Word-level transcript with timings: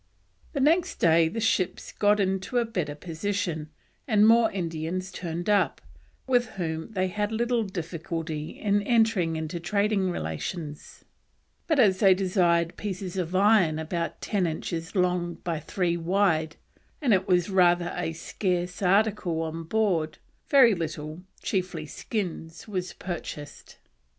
The 0.53 0.59
next 0.59 0.95
day 0.95 1.27
the 1.29 1.39
ships 1.39 1.91
got 1.91 2.19
into 2.19 2.57
a 2.57 2.65
better 2.65 2.95
position, 2.95 3.69
and 4.07 4.27
more 4.27 4.49
Indians 4.51 5.11
turned 5.11 5.47
up, 5.47 5.79
with 6.25 6.47
whom 6.57 6.93
they 6.93 7.07
had 7.07 7.31
little 7.31 7.61
difficulty 7.63 8.59
in 8.59 8.81
entering 8.81 9.35
into 9.35 9.59
trading 9.59 10.09
relations; 10.09 11.05
but 11.67 11.77
as 11.79 11.99
they 11.99 12.15
desired 12.15 12.77
pieces 12.77 13.15
of 13.15 13.35
iron 13.35 13.77
about 13.77 14.19
ten 14.21 14.47
inches 14.47 14.95
long 14.95 15.35
by 15.43 15.59
three 15.59 15.97
wide, 15.97 16.55
and 16.99 17.13
it 17.13 17.27
was 17.27 17.51
rather 17.51 17.93
a 17.95 18.13
scarce 18.13 18.81
article 18.81 19.43
on 19.43 19.61
board, 19.65 20.17
very 20.49 20.73
little, 20.73 21.21
chiefly 21.43 21.85
skins, 21.85 22.67
was 22.67 22.91
purchased. 22.93 23.77